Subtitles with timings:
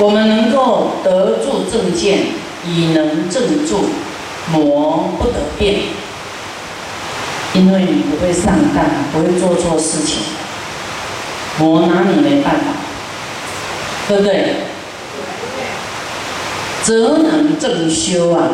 [0.00, 2.18] 我们能够得住正见，
[2.64, 3.86] 以能正住，
[4.52, 5.80] 魔不得变。
[7.54, 10.18] 因为你不会上当，不会做错事情，
[11.58, 12.60] 魔拿你没办法，
[14.06, 14.54] 对不对？
[16.84, 18.48] 则能正修啊，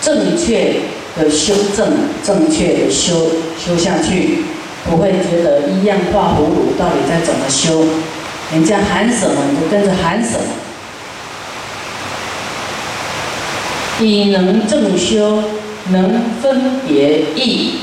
[0.00, 0.76] 正确
[1.16, 1.92] 的修正，
[2.24, 4.44] 正确的修修下去，
[4.88, 7.84] 不会觉得一样画葫芦，到底在怎么修？
[8.52, 10.44] 人家喊什么你就跟着喊什么。
[14.00, 15.42] 以能正修，
[15.90, 17.78] 能分别义，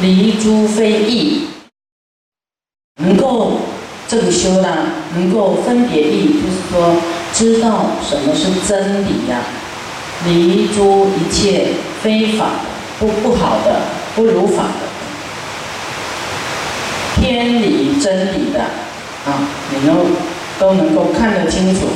[0.00, 1.48] 离诸非异，
[3.02, 3.60] 能够
[4.08, 4.68] 正修呢，
[5.14, 6.96] 能够分别义，就是说
[7.32, 9.42] 知道什么是真理呀，
[10.24, 11.66] 离诸一切
[12.00, 12.46] 非法
[13.00, 13.82] 不不好的、
[14.14, 14.88] 不如法的、
[17.16, 18.64] 偏离真理的
[19.26, 20.06] 啊，你都
[20.58, 21.88] 都能够看得清楚。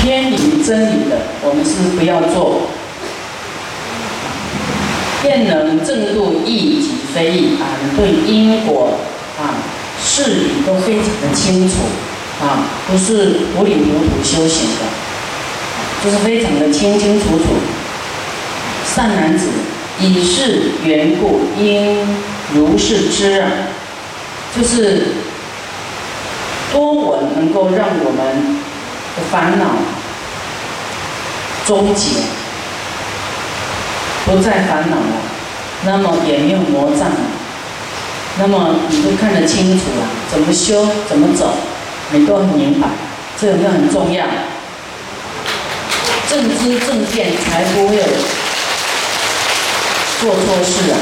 [0.00, 2.68] 偏离真理的，我们是不要做。
[5.20, 8.98] 便能正度义及非义啊，你对因果
[9.38, 9.58] 啊、
[10.02, 11.74] 事理都非常的清楚
[12.40, 14.84] 啊，不是糊里糊涂修行的，
[16.04, 17.44] 就是非常的清清楚楚。
[18.94, 19.48] 善男子，
[20.00, 22.06] 以是缘故，应
[22.54, 23.50] 如是知啊，
[24.58, 25.06] 就是
[26.72, 28.60] 多闻能够让我们
[29.16, 29.66] 的烦恼
[31.64, 32.22] 终结，
[34.26, 35.02] 不再烦恼了，
[35.84, 37.16] 那么也没有魔障了，
[38.40, 41.54] 那么你都看得清楚了，怎么修，怎么走，
[42.10, 42.88] 你都很明白，
[43.40, 44.26] 这个很重要。
[46.28, 48.02] 正知正见，才不会有
[50.20, 50.98] 做错事啊！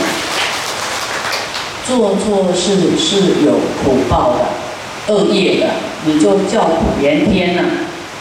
[1.87, 3.53] 做错事是有
[3.85, 5.67] 苦报的，恶业的，
[6.05, 7.63] 你就叫苦连天了。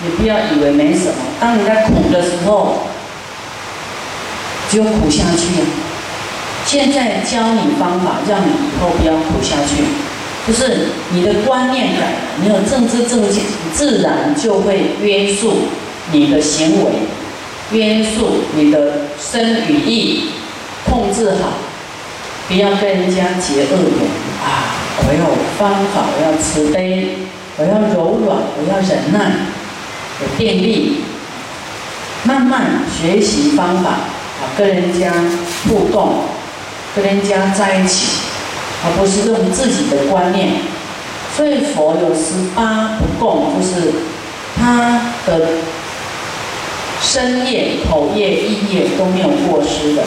[0.03, 2.83] 你不要以为没什么，当你在苦的时候，
[4.69, 5.63] 就苦下去。
[6.65, 9.83] 现在教你方法，让你以后不要苦下去，
[10.47, 13.43] 就是你的观念改，你有正知正见，
[13.73, 15.53] 自然就会约束
[16.11, 16.91] 你的行为，
[17.71, 20.25] 约束你的身与意，
[20.89, 21.53] 控制好，
[22.47, 24.07] 不要跟人家结恶缘
[24.43, 24.77] 啊！
[24.99, 25.25] 我有
[25.57, 27.17] 方法，我要慈悲，
[27.57, 29.31] 我要柔软，我要忍耐。
[30.21, 31.01] 有电力，
[32.23, 35.11] 慢慢学习方法啊，跟人家
[35.67, 36.23] 互动，
[36.95, 38.19] 跟人家在一起，
[38.85, 40.49] 而不是用自己的观念。
[41.35, 43.91] 所以佛有十八不共，就是
[44.55, 45.49] 他的
[47.01, 50.03] 身业、口业、意业都没有过失的。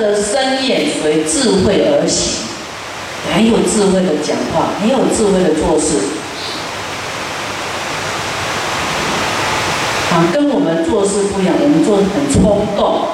[0.00, 2.48] 的身业随智慧而行。
[3.34, 5.98] 很有智慧的讲话，很有智慧的做事，
[10.10, 11.54] 啊，跟我们做事不一样。
[11.60, 13.08] 我们做很冲动，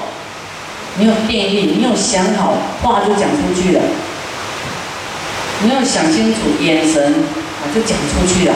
[0.97, 3.82] 没有定力，没有想好话就讲出去了，
[5.64, 8.54] 没有想清楚眼神啊就讲出去了。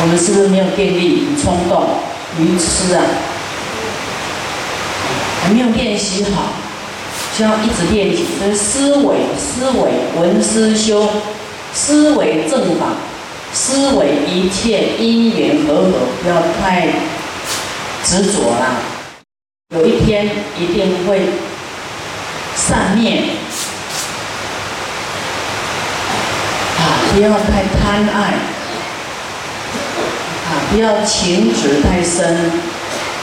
[0.00, 1.26] 我们是不是没有定力？
[1.26, 1.98] 很冲动，
[2.38, 3.02] 愚痴啊！
[5.42, 6.52] 还没有练习好，
[7.36, 8.26] 需要一直练习。
[8.38, 11.08] 所以思维、思维、闻思修，
[11.74, 12.86] 思维正法，
[13.52, 15.92] 思维一切因缘和合，
[16.22, 16.86] 不要太
[18.04, 18.78] 执着了。
[19.74, 21.28] 有一天一定会
[22.54, 23.24] 散灭。
[26.78, 26.80] 啊，
[27.12, 28.34] 不要太贪爱，
[30.72, 32.50] 不要情执太深。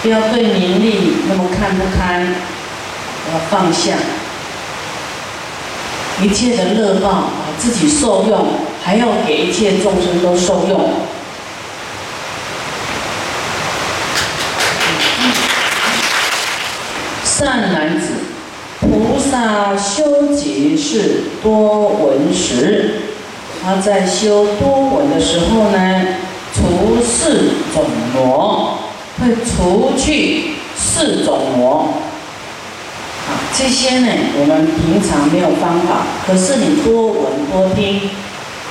[0.02, 3.96] 不要对名利那么看不开，要放下
[6.22, 7.26] 一切的乐报，
[7.58, 8.48] 自己受用，
[8.82, 10.90] 还要给一切众生都受用。
[17.26, 18.14] 善男子，
[18.80, 23.02] 菩萨修集是多闻时，
[23.62, 26.06] 他在修多闻的时候呢，
[26.60, 28.78] 除四种魔。
[29.20, 31.94] 会除去四种魔，
[33.28, 34.08] 啊，这些呢，
[34.40, 38.10] 我们平常没有方法，可是你多闻多听，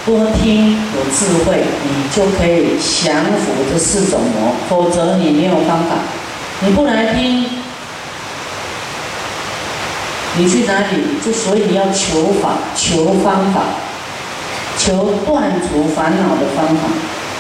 [0.07, 4.55] 多听有智慧，你就可以降服这四种魔。
[4.71, 5.97] 否则你没有方法，
[6.61, 7.45] 你不来听，
[10.39, 11.21] 你去哪里？
[11.23, 13.61] 就所以你要求法，求方法，
[14.79, 16.89] 求断除烦恼的方法。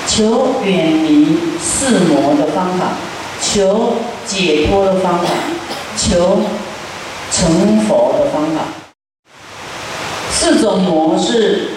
[0.09, 2.97] 求远离四魔的方法，
[3.41, 3.95] 求
[4.27, 5.29] 解脱的方法，
[5.97, 6.41] 求
[7.31, 8.63] 成佛的方法。
[10.33, 11.69] 四种魔是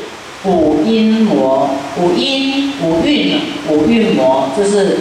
[0.46, 5.00] 五阴魔，五阴五蕴五蕴魔就是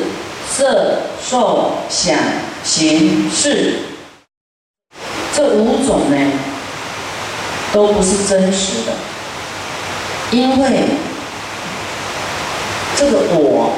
[0.50, 2.18] 色、受、想、
[2.64, 3.74] 行、识。
[5.34, 6.32] 这五种呢，
[7.72, 8.92] 都不是真实的，
[10.32, 10.68] 因为
[13.00, 13.72] 这个我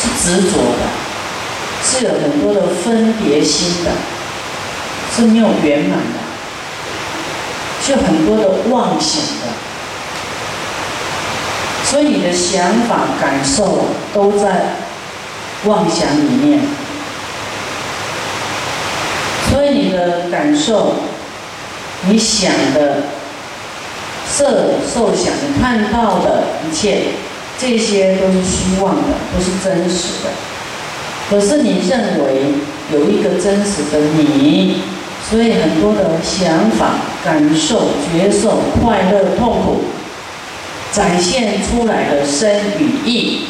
[0.00, 0.88] 是执着的，
[1.84, 3.90] 是有很多的分别心的，
[5.14, 6.18] 是没有圆满的，
[7.84, 9.52] 是很多的妄想的，
[11.84, 13.84] 所以你的想法、感受
[14.14, 14.76] 都在
[15.66, 16.60] 妄想里面。
[19.50, 20.94] 所以你的感受，
[22.08, 23.02] 你想的
[24.26, 27.02] 色受想，看到的一切，
[27.62, 30.30] 这些都是虚妄的，不是真实的。
[31.30, 32.46] 可是你认为
[32.92, 34.82] 有一个真实的你，
[35.30, 39.84] 所以很多的想法、感受、觉受、快乐、痛苦，
[40.90, 43.46] 展现出来的身与意，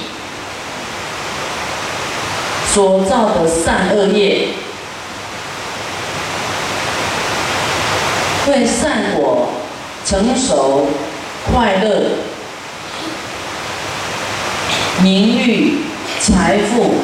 [2.71, 4.49] 所造的善恶业。
[8.45, 9.49] 对善果
[10.05, 10.87] 成熟、
[11.51, 12.11] 快乐、
[15.03, 15.79] 名誉、
[16.21, 16.95] 财富、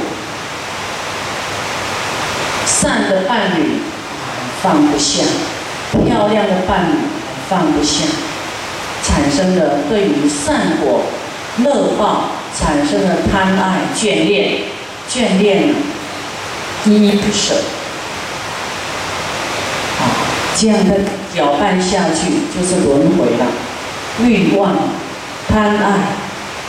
[2.64, 3.80] 善的伴侣
[4.62, 5.24] 放不下，
[5.90, 6.94] 漂亮的伴侣
[7.48, 8.04] 放不下，
[9.02, 11.02] 产生的对于善果
[11.58, 14.60] 乐报产生的贪爱、眷恋、
[15.10, 15.74] 眷恋
[16.84, 17.54] 依依不舍。
[20.56, 21.00] 这样的
[21.34, 23.46] 搅拌下去就是轮回了，
[24.24, 24.76] 欲望、
[25.48, 26.16] 贪爱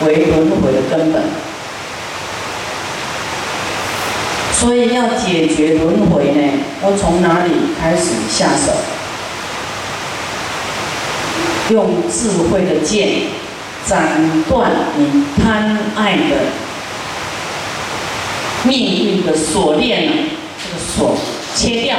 [0.06, 1.24] 为轮回的根本，
[4.54, 6.42] 所以要解决轮回呢，
[6.82, 8.72] 要从哪里开始下手？
[11.72, 13.28] 用智慧的剑
[13.86, 16.36] 斩断你贪爱的
[18.64, 20.14] 命运的锁链呢？
[20.64, 21.18] 这个锁
[21.56, 21.98] 切掉。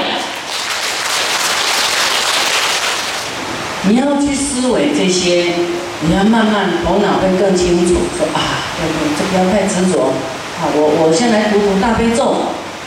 [3.85, 5.55] 你要去思维这些，
[6.02, 7.94] 你要慢慢头脑会更清楚。
[8.17, 8.41] 说啊，
[8.76, 10.12] 对对，这不要太执着。
[10.61, 12.37] 啊，我我先来读读大悲咒，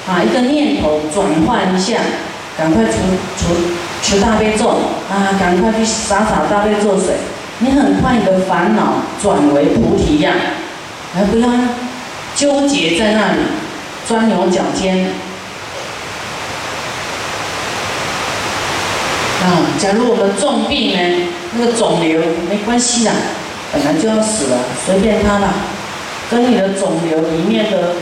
[0.07, 1.97] 啊，一个念头转换一下，
[2.57, 2.97] 赶快除
[3.37, 3.55] 除
[4.01, 4.69] 持大悲咒，
[5.09, 7.15] 啊，赶快去洒洒大悲咒水。
[7.59, 10.33] 你很快你的烦恼转为菩提样，
[11.15, 11.49] 而不要
[12.35, 13.39] 纠结在那里，
[14.07, 15.07] 钻牛角尖。
[19.43, 22.19] 啊，假如我们重病呢，那个肿瘤
[22.49, 23.11] 没关系啦，
[23.71, 25.53] 本来就要死了，随便它吧。
[26.31, 27.95] 跟你的肿瘤里面的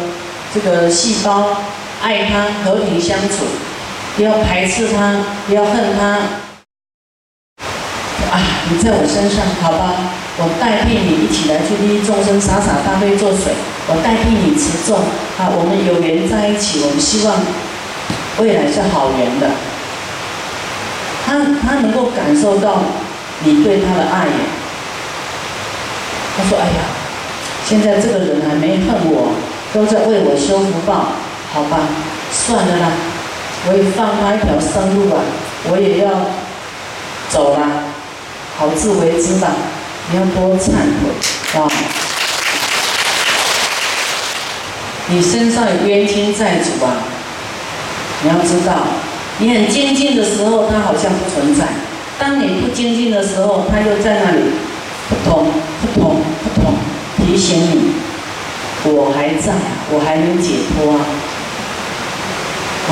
[0.53, 1.57] 这个细胞，
[2.01, 3.43] 爱它，和平相处，
[4.15, 5.17] 不要排斥它，
[5.47, 6.05] 不要恨它。
[8.31, 8.39] 啊，
[8.69, 9.95] 你在我身上，好吧，
[10.37, 13.51] 我代替你一起来去利益众生，洒洒大悲做水，
[13.87, 14.95] 我代替你持咒。
[15.37, 17.35] 啊，我们有缘在一起，我们希望
[18.39, 19.49] 未来是好缘的。
[21.25, 22.83] 他他能够感受到
[23.43, 24.27] 你对他的爱。
[26.37, 26.81] 他说：“哎呀，
[27.65, 29.33] 现在这个人还没恨我，
[29.73, 31.11] 都在为我修福报，
[31.53, 31.79] 好吧，
[32.31, 32.87] 算了啦，
[33.67, 35.17] 我也放他一条生路吧，
[35.69, 36.09] 我也要
[37.29, 37.67] 走了，
[38.57, 39.49] 好自为之吧，
[40.09, 41.67] 你要多忏悔啊！
[45.07, 46.93] 你身上有冤亲债主啊，
[48.23, 48.87] 你要知道。”
[49.39, 51.65] 你很精进的时候，他好像不存在；
[52.21, 54.41] 当你不精进的时候，它又在那里，
[55.09, 55.47] 扑通
[55.81, 56.75] 扑通扑通
[57.17, 57.93] 提醒你：
[58.83, 59.53] 我还在，
[59.89, 60.99] 我还能解脱啊！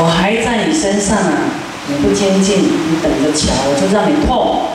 [0.02, 1.32] 我还在你身上啊！
[1.86, 4.66] 你不精进，你等着瞧，我就让你痛，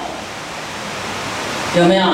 [1.76, 2.06] 有没有？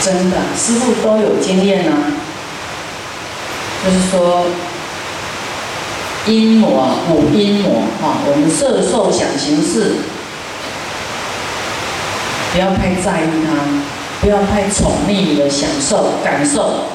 [0.00, 1.96] 真的，师傅都有经验呢，
[3.84, 4.46] 就是说。
[6.26, 9.92] 阴魔五阴魔啊，我们色受想行识，
[12.52, 13.54] 不要太在意它，
[14.20, 16.86] 不要太宠溺你的享受感受，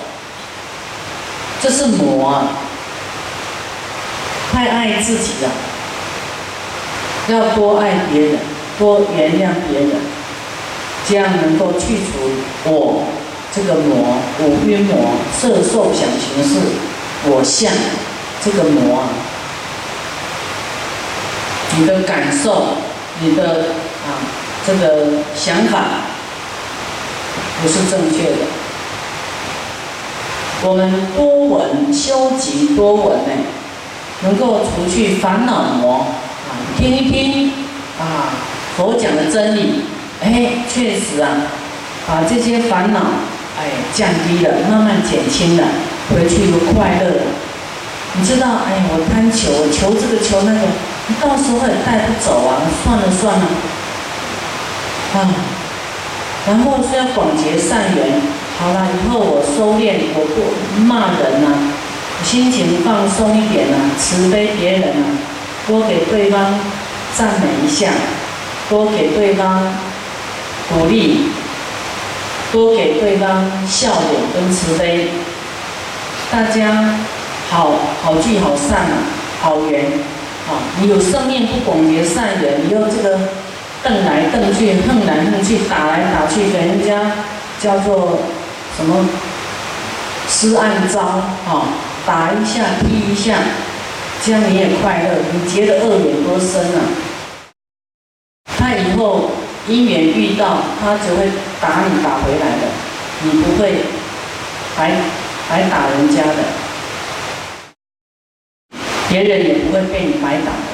[1.61, 2.57] 这是魔啊！
[4.51, 5.49] 太爱自己了，
[7.29, 8.39] 要多爱别人，
[8.77, 9.91] 多原谅别人，
[11.07, 12.29] 这样能够去除
[12.65, 13.05] 我
[13.55, 16.59] 这个魔五阴魔色受想行识
[17.29, 17.71] 我相。
[18.43, 19.07] 这个魔啊，
[21.77, 22.69] 你的感受，
[23.19, 23.43] 你的
[24.05, 24.17] 啊
[24.65, 25.83] 这个想法
[27.61, 28.37] 不是正确的，
[30.63, 33.31] 我们多闻修集多闻呢，
[34.23, 37.51] 能够除去烦恼魔啊，听一听
[37.99, 38.33] 啊
[38.75, 39.83] 佛讲的真理，
[40.23, 41.29] 哎，确实啊，
[42.07, 42.99] 把这些烦恼
[43.59, 45.67] 哎降低了，慢慢减轻了，
[46.09, 47.21] 回去就快乐了。
[48.13, 50.59] 你知道，哎呀，我贪求，我求这个求那个，
[51.07, 53.45] 你到时候也带不走啊，算了算了，
[55.15, 55.15] 啊，
[56.47, 58.21] 然后是要广结善缘。
[58.59, 61.47] 好了，以后我收敛，我不骂人呐，
[62.23, 65.17] 心情放松一点呐，慈悲别人呐，
[65.65, 66.59] 多给对方
[67.17, 67.89] 赞美一下，
[68.69, 69.63] 多给对方
[70.69, 71.29] 鼓励，
[72.51, 75.07] 多给对方笑脸跟慈悲，
[76.29, 76.93] 大家
[77.51, 78.95] 好好聚好散啊，
[79.41, 79.83] 好缘
[80.47, 80.55] 啊！
[80.79, 83.19] 你有生命不广结善缘，你又这个
[83.83, 87.11] 瞪来瞪去、恨来恨去、打来打去，给人家
[87.59, 88.19] 叫做。
[88.77, 89.05] 什么
[90.29, 91.67] 施暗招啊？
[92.05, 93.35] 打一下，踢一下，
[94.23, 95.09] 这样你也快乐。
[95.33, 96.79] 你结的恶缘多深啊？
[98.45, 99.31] 他以后
[99.67, 101.29] 因缘遇到，他只会
[101.59, 102.71] 打你打回来的，
[103.23, 103.83] 你不会
[104.77, 104.93] 还
[105.49, 106.37] 还打人家的，
[109.11, 110.71] 别人也不会被你白打的。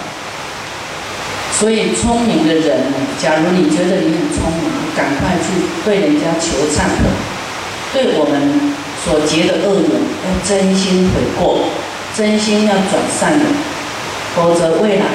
[1.58, 7.10] 所以聪明的人，假如你觉得你很聪明，赶快去对人家求忏悔。
[7.91, 11.62] 对我们所结的恶缘，要真心悔过，
[12.15, 13.46] 真心要转善的，
[14.36, 15.06] 否则未来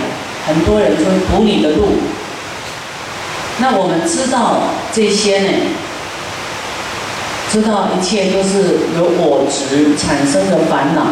[0.48, 1.98] 很多人就会堵你的路。
[3.58, 4.62] 那我们知道
[4.92, 5.48] 这些呢，
[7.52, 11.06] 知道一切都是由我执产生的烦恼。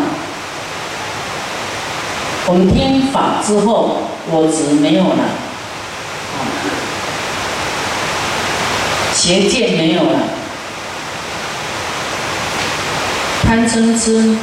[2.50, 5.22] 我们听法之后，我执没有了，
[9.14, 10.18] 邪见没有了。
[13.44, 14.36] 贪嗔痴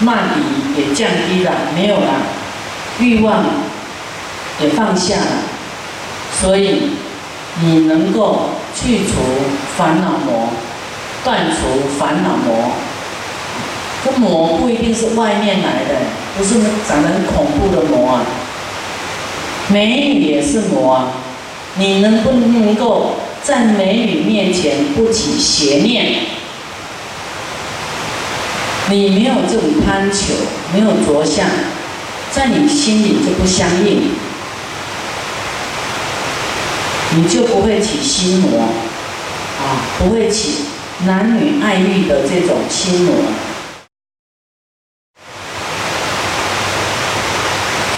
[0.00, 2.10] 慢疑也降低了，没有了，
[2.98, 3.46] 欲望
[4.60, 5.26] 也放下了，
[6.38, 6.90] 所以
[7.62, 9.14] 你能够去除
[9.78, 10.50] 烦恼魔，
[11.24, 12.72] 断除烦恼魔。
[14.04, 16.05] 这魔不一定是外面来的，
[16.36, 16.54] 不是
[16.88, 18.22] 长得很恐怖的魔啊。
[19.68, 21.08] 美女也是魔啊，
[21.76, 26.20] 你能不能够在美女面前不起邪念？
[28.88, 30.34] 你没有这种贪求，
[30.72, 31.44] 没有着相，
[32.30, 34.10] 在你心里就不相应，
[37.16, 40.66] 你就不会起心魔，啊，不会起
[41.04, 43.14] 男女爱欲的这种心魔。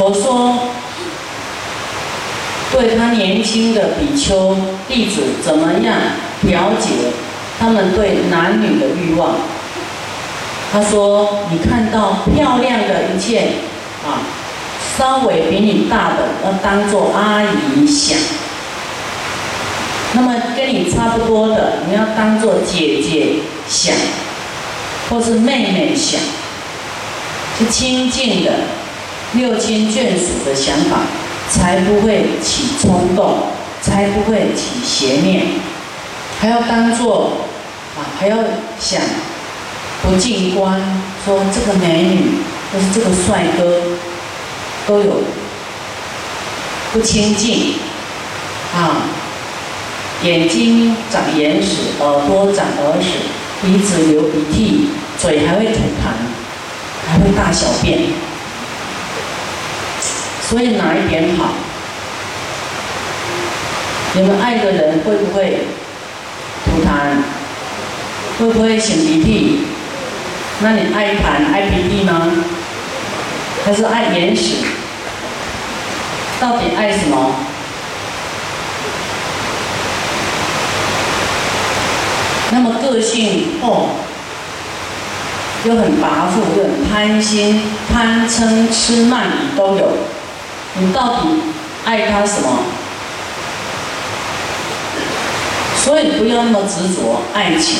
[0.09, 0.71] 我说，
[2.73, 4.57] 对他年轻的比丘
[4.89, 5.95] 弟子怎么样
[6.45, 7.13] 了解
[7.61, 9.35] 他们对男女的欲望？
[10.73, 13.49] 他说：“你看到漂亮的一切
[14.03, 14.25] 啊，
[14.97, 18.17] 稍微比你大的要当做阿姨想；
[20.15, 23.95] 那么跟你差不多的，你要当做姐姐想，
[25.11, 26.19] 或是妹妹想，
[27.59, 28.53] 是亲近的、
[29.35, 31.01] 六亲眷属的想法，
[31.51, 33.49] 才不会起冲动，
[33.83, 35.47] 才不会起邪念，
[36.41, 37.33] 还要当做
[37.97, 38.37] 啊，还要
[38.81, 39.01] 想。”
[40.01, 40.81] 不进观，
[41.25, 42.31] 说这个美女
[42.73, 43.83] 或是这个帅哥
[44.87, 45.23] 都有
[46.93, 47.75] 不清净
[48.73, 49.03] 啊，
[50.23, 53.09] 眼睛长眼屎，耳朵长耳屎，
[53.61, 56.15] 鼻子流鼻涕，嘴还会吐痰，
[57.11, 57.99] 还会大小便，
[60.49, 61.51] 所以哪一点好？
[64.15, 65.67] 你们爱的人会不会
[66.65, 67.21] 吐痰？
[68.39, 69.59] 会不会擤鼻涕？
[70.61, 72.33] 那你爱痰爱鼻涕吗？
[73.67, 74.65] 还是爱眼屎？
[76.41, 77.35] 到底爱什么？
[82.53, 83.97] 那么个性哦，
[85.65, 87.61] 又很跋扈，又很贪心、
[87.93, 89.93] 贪嗔痴慢疑都有。
[90.81, 91.29] 你到底
[91.85, 92.59] 爱他什么？
[95.83, 97.79] 所以不要那么执着爱情。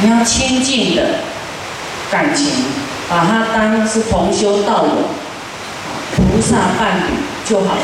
[0.00, 1.02] 你要亲近的
[2.10, 2.48] 感情，
[3.08, 4.92] 把它当是同修道友、
[6.16, 7.14] 菩萨伴侣
[7.48, 7.82] 就好了。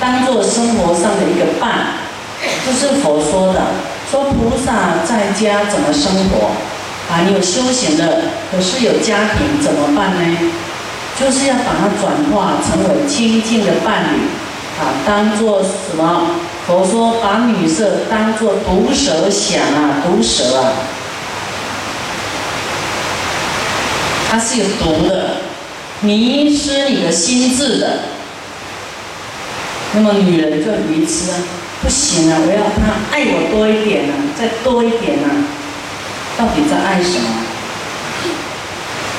[0.00, 1.98] 当做生活上的一个伴，
[2.64, 3.60] 这是佛说的。
[4.10, 6.52] 说菩萨在家怎么生活？
[7.12, 10.38] 啊，你有修行的，可是有家庭怎么办呢？
[11.18, 14.28] 就是要把它转化成为亲近的伴侣，
[14.78, 16.30] 啊，当做什么？
[16.66, 20.72] 佛说把女色当做毒蛇想啊，毒蛇啊。
[24.30, 25.36] 它是有毒的，
[26.02, 28.00] 迷失你的心智的。
[29.94, 31.36] 那么女人就迷痴啊，
[31.82, 35.26] 不行啊，我要他爱我多一点啊，再多一点啊，
[36.36, 37.26] 到底在爱什么？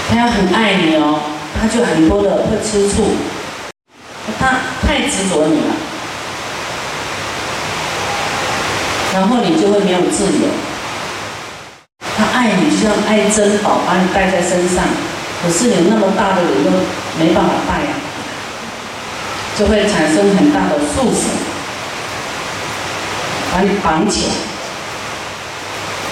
[0.07, 1.19] 他要很爱你哦，
[1.59, 3.03] 他就很多的会吃醋，
[4.39, 4.47] 他
[4.81, 5.75] 太执着你了，
[9.13, 10.47] 然后你就会没有自由。
[12.17, 14.85] 他爱你就像爱珍宝，把你带在身上，
[15.43, 16.71] 可是有那么大的人都
[17.19, 17.93] 没办法带啊。
[19.57, 21.27] 就会产生很大的束缚，
[23.51, 24.33] 把你绑起来，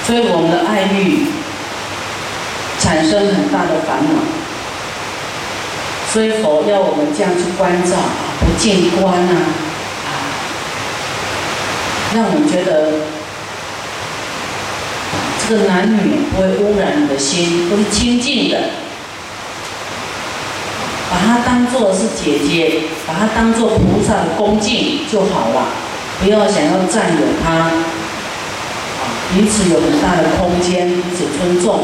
[0.06, 1.28] 所以我们的爱欲
[2.82, 4.20] 产生很大的烦恼。
[6.18, 7.96] 所以佛要我们这样去关照，
[8.40, 9.38] 不见观啊，
[12.16, 12.94] 让我们觉得
[15.48, 18.58] 这个男女不会污染你的心，都是清净的。
[21.12, 25.68] 把她当做是姐姐，把她当做菩萨的恭敬就好了，
[26.20, 27.70] 不要想要占有她，
[29.36, 31.82] 彼此有很大的空间，彼此尊重，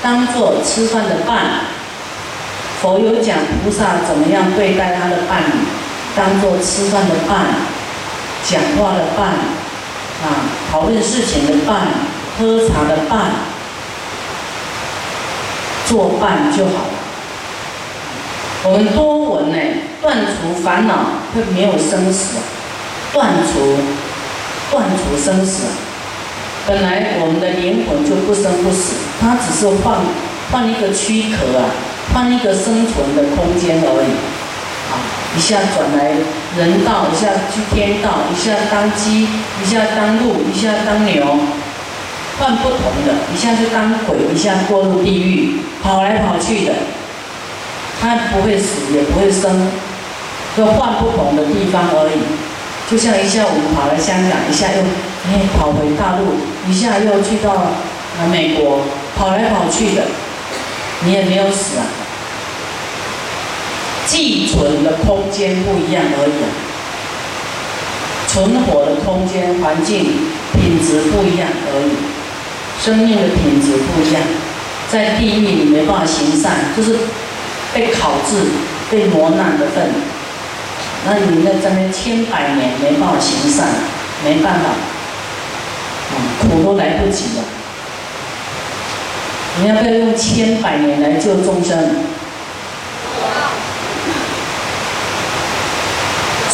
[0.00, 1.81] 当做吃饭的伴。
[2.82, 5.54] 佛有讲菩萨怎么样对待他的伴侣，
[6.16, 7.46] 当做吃饭的伴，
[8.44, 9.28] 讲话的伴，
[10.24, 11.86] 啊，讨论事情的伴，
[12.36, 13.30] 喝茶的伴，
[15.86, 16.98] 做伴就好了。
[18.64, 19.56] 我们多闻呢，
[20.02, 20.94] 断除烦恼
[21.32, 22.38] 会没有生死，
[23.12, 23.78] 断除
[24.72, 25.66] 断除生死。
[26.66, 30.00] 本来我们的灵魂就不生不死，它只是换
[30.50, 31.70] 换一个躯壳啊，
[32.12, 34.12] 换一个生存的空间而已。
[34.92, 35.00] 啊，
[35.36, 36.12] 一下转来
[36.58, 41.24] 人道，一下去天道，一下当鸡，一下当鹿，一下当牛，
[42.38, 46.74] 换不同的，一下就当鬼，一下过入地狱，跑来跑去的。
[48.00, 49.70] 他不会死，也不会生，
[50.56, 52.20] 就换不同的地方而已。
[52.90, 54.82] 就像一下我们跑来香港，一下又
[55.30, 56.34] 哎跑回大陆，
[56.68, 58.80] 一下又去到啊美国，
[59.16, 60.02] 跑来跑去的，
[61.04, 61.86] 你也没有死啊。
[64.12, 66.44] 寄存的空间不一样而已，
[68.28, 70.04] 存活的空间、环境、
[70.52, 71.96] 品质不一样而已，
[72.84, 74.20] 生命的品质不一样。
[74.90, 76.98] 在地狱你没办法行善，就是。
[77.74, 78.36] 被烤制、
[78.90, 79.88] 被磨难的份，
[81.06, 83.66] 那你在这边千百年没办法行善，
[84.22, 84.68] 没办法，
[86.42, 87.44] 苦都来不及了。
[89.58, 91.96] 你要不要用千百年来救众生？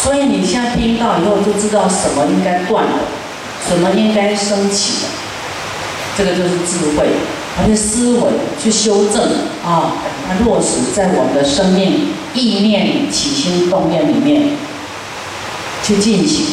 [0.02, 2.98] 所以你现在听到以后就知道什么应该断了，
[3.68, 5.08] 什么应该升起的，
[6.16, 7.06] 这个就是智慧。
[7.60, 8.30] 而且思维
[8.62, 9.20] 去修正
[9.64, 9.92] 啊，
[10.28, 14.50] 它落实在我们的生命意念起心动念里面
[15.82, 16.46] 去进行，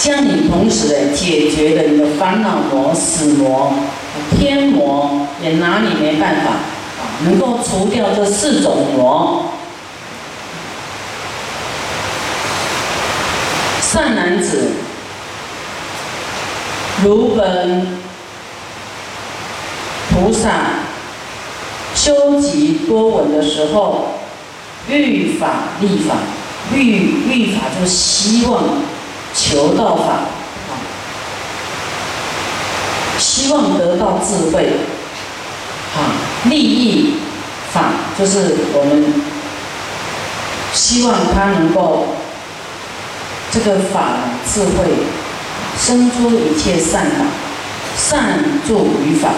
[0.00, 3.72] 这样你同时解决了你的烦恼魔、死魔、
[4.36, 6.54] 天魔，也拿你没办法，
[7.24, 9.44] 能够除掉这四种魔。
[13.96, 14.72] 善男子，
[17.02, 17.96] 如本。
[20.10, 20.50] 菩萨
[21.94, 24.14] 修集多闻的时候，
[24.88, 25.46] 欲法
[25.80, 26.14] 立法，
[26.72, 28.62] 欲欲法就是希望
[29.34, 30.12] 求道法，
[30.68, 30.72] 啊，
[33.18, 34.68] 希望得到智慧，
[35.96, 37.14] 啊，利益
[37.72, 39.22] 法就是我们
[40.72, 42.06] 希望他能够
[43.56, 44.10] 这个法
[44.46, 44.84] 智慧
[45.78, 47.24] 生出一切善法，
[47.96, 49.30] 善助于法。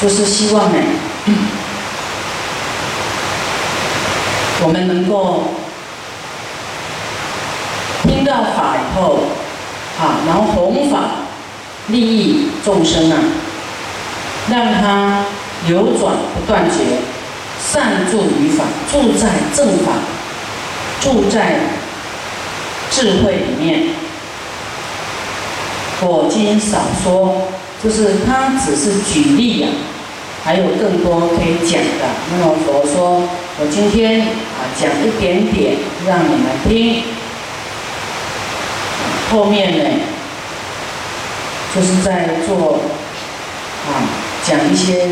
[0.00, 0.78] 就是希望呢，
[4.62, 5.42] 我们能够
[8.04, 9.24] 听到法以后，
[10.00, 11.00] 啊，然后弘法
[11.88, 13.18] 利益众生啊，
[14.48, 15.24] 让它
[15.66, 16.98] 流转不断绝，
[17.60, 19.94] 善住于法，住在正法，
[21.00, 21.58] 住在
[22.92, 23.88] 智慧里面。
[26.02, 27.48] 我今少说。
[27.82, 29.68] 就是他只是举例呀，
[30.44, 32.06] 还有更多可以讲的。
[32.30, 33.28] 那么佛说，
[33.58, 35.74] 我今天啊讲一点点
[36.06, 37.02] 让你们听，
[39.32, 39.84] 后面呢
[41.74, 42.78] 就是在做
[43.88, 44.06] 啊
[44.46, 45.08] 讲一些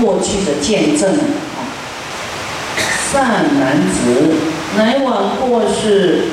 [0.00, 1.58] 过去的见证啊。
[3.12, 4.36] 善男子，
[4.76, 6.26] 乃往过世，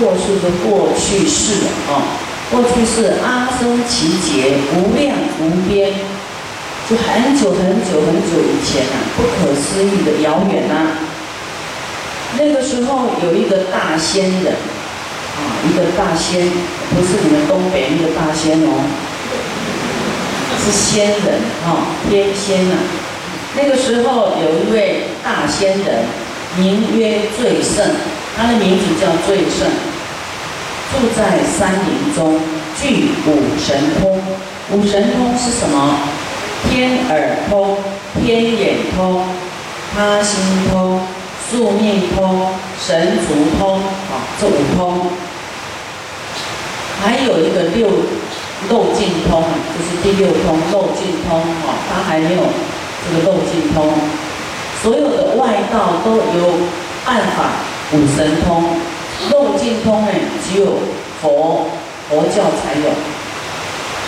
[0.00, 2.24] 过世的过去式啊。
[2.48, 5.90] 过去是阿僧祇劫无量无边，
[6.88, 10.94] 就很久很久很久以前呐，不可思议的遥远呐。
[12.38, 14.54] 那个时候有一个大仙人，
[15.34, 16.48] 啊，一个大仙，
[16.94, 18.84] 不是你们东北那个大仙哦，
[20.64, 22.76] 是仙人啊，天仙呐。
[23.56, 26.04] 那个时候有一位大仙人，
[26.56, 27.90] 名曰最胜，
[28.36, 29.66] 他的名字叫最胜，
[30.92, 32.38] 住在山林中，
[32.78, 34.20] 具五神通。
[34.72, 35.98] 五神通是什么？
[36.68, 37.78] 天耳通、
[38.20, 39.24] 天眼通、
[39.94, 41.00] 他心通、
[41.48, 42.48] 宿命通、
[42.80, 45.10] 神足通，啊，这五通。
[47.02, 47.88] 还有一个六
[48.68, 52.42] 漏尽通，就是第六通漏尽通，啊，它还没有
[53.06, 53.92] 这个漏尽通。
[54.82, 56.54] 所有的外道都有
[57.04, 57.50] 办法
[57.92, 58.76] 五神通，
[59.30, 60.08] 漏尽通呢，
[60.42, 60.66] 只有
[61.22, 61.66] 佛
[62.08, 62.90] 佛教才有。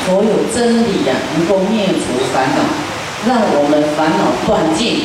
[0.06, 2.00] 所有真理呀，能够灭除
[2.32, 2.62] 烦恼，
[3.26, 5.04] 让我们烦恼断尽。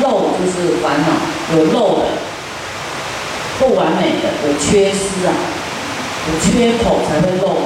[0.00, 1.08] 漏就是烦恼，
[1.56, 2.06] 有漏的，
[3.58, 5.34] 不完美的，有缺失啊，
[6.28, 7.56] 有缺口才会漏。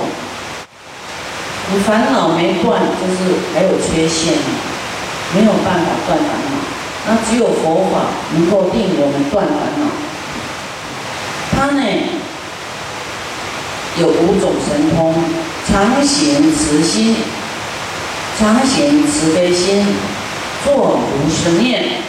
[1.72, 3.18] 你烦恼没断，就是
[3.54, 4.34] 还有缺陷，
[5.34, 6.53] 没有办法断烦恼。
[7.06, 9.84] 那只有佛法能够令我们断烦恼。
[11.52, 11.82] 他呢，
[13.98, 15.14] 有五种神通。
[15.66, 17.16] 常行慈心，
[18.38, 19.86] 常行慈悲心，
[20.62, 22.02] 作如是念。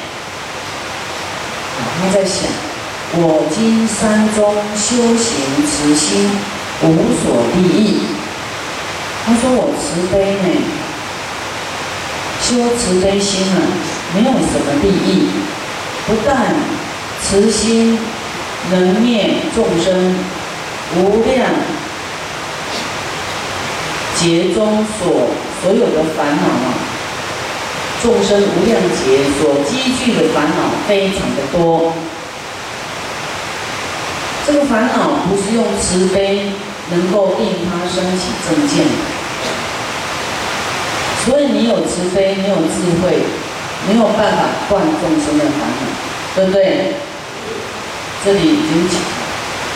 [2.01, 2.43] 他在想：
[3.13, 6.29] 我今山中修行慈心，
[6.83, 8.01] 无所利益。
[9.25, 10.47] 他说：我慈悲呢，
[12.41, 13.55] 修慈悲心啊，
[14.15, 15.29] 没有什么利益。
[16.07, 16.55] 不但
[17.21, 17.99] 慈心
[18.71, 20.15] 能灭众生
[20.95, 21.49] 无量。
[24.17, 25.27] 劫中所
[25.61, 26.73] 所有的烦恼啊，
[28.01, 31.93] 众生无量劫所积聚的烦恼非常的多。
[34.47, 36.51] 这个烦恼不是用慈悲
[36.91, 38.85] 能够令他升起正见，
[41.25, 43.19] 所以你有慈悲，你有智慧，
[43.87, 45.81] 没有办法断众生的烦恼，
[46.35, 46.93] 对不对？
[48.23, 49.05] 这里已经讲了，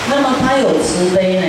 [0.09, 1.45] 那么他有慈悲呢？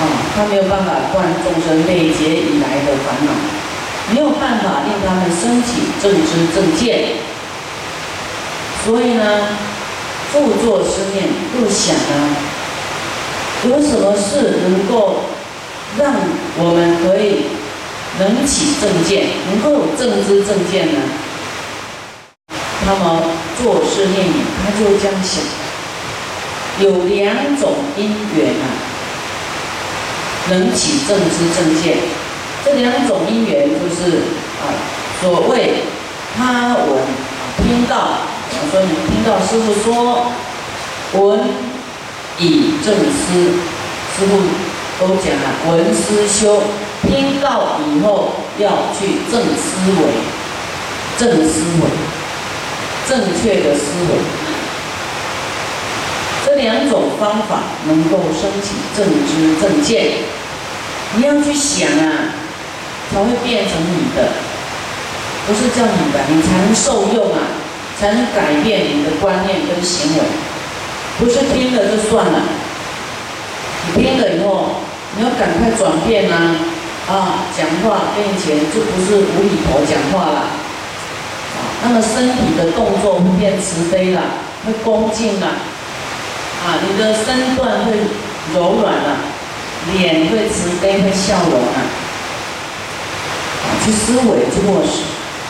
[0.00, 0.02] 啊
[0.34, 3.30] 他没有办法断众生累劫以来的烦恼，
[4.12, 7.16] 没有办法令他们升起正知正见，
[8.84, 9.22] 所以呢，
[10.32, 11.28] 复作思念，
[11.60, 12.34] 又想啊，
[13.68, 15.24] 有什么事能够
[15.98, 16.14] 让
[16.58, 17.46] 我们可以
[18.18, 21.00] 能起正见，能够正知正见呢？
[22.86, 23.22] 那么
[23.62, 24.32] 做事念里，
[24.64, 25.42] 他就这样想，
[26.80, 28.66] 有两种因缘啊。
[30.48, 31.98] 能起正知正见，
[32.64, 34.18] 这两种因缘就是
[34.60, 34.64] 啊，
[35.20, 35.84] 所谓
[36.36, 37.04] 他闻
[37.58, 38.18] 听到，
[38.50, 40.32] 我说你们听到师傅说
[41.12, 41.40] 闻
[42.38, 43.52] 以正思，
[44.16, 44.30] 师傅
[44.98, 46.62] 都讲了闻思修，
[47.02, 50.02] 听到以后要去正思维，
[51.18, 51.88] 正思维，
[53.08, 54.18] 正确的思维，
[56.46, 60.12] 这两种方法能够升起正知正见。
[61.16, 62.30] 你要去想啊，
[63.12, 64.28] 才会变成你的，
[65.46, 67.40] 不是叫你的，你才能受用啊，
[67.98, 70.22] 才能改变你的观念跟行为，
[71.18, 72.42] 不是听了就算了。
[73.86, 74.82] 你听了以后，
[75.16, 76.54] 你要赶快转变啊，
[77.10, 84.22] 啊，讲话跟以前就不是无厘头讲话了，啊，那么身体的动作会变慈悲了，
[84.64, 87.92] 会恭敬了，啊，你的身段会
[88.54, 89.16] 柔软了。
[89.96, 91.80] 脸会慈悲，会笑容啊！
[93.82, 95.00] 去思维，去落实。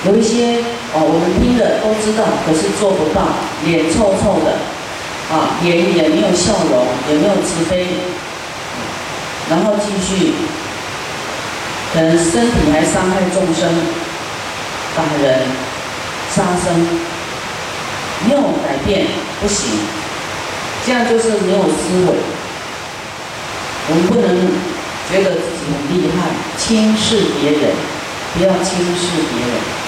[0.07, 0.62] 有一些
[0.94, 3.27] 哦，我们听的都知道，可是做不到，
[3.66, 4.55] 脸臭臭的，
[5.35, 7.88] 啊，脸也没有笑容，也没有慈悲，
[9.51, 10.31] 然后继续，
[11.92, 13.68] 可能身体还伤害众生，
[14.96, 15.40] 打人、
[16.35, 16.87] 杀生，
[18.26, 19.07] 没有改变
[19.40, 19.70] 不行，
[20.87, 22.14] 这样就是没有思维。
[23.88, 24.29] 我们不能
[25.11, 27.74] 觉得自己很厉害，轻视别人，
[28.35, 29.79] 不要轻视别人。